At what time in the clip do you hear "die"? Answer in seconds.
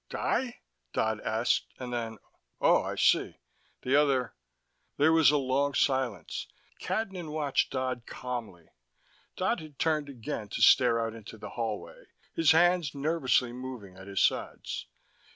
0.09-0.59